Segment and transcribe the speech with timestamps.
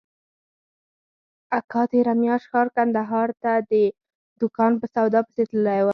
[1.57, 3.73] اکا تېره مياشت ښار کندهار ته د
[4.39, 5.87] دوکان په سودا پسې تللى و.